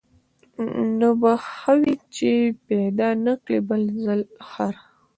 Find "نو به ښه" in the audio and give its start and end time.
0.99-1.71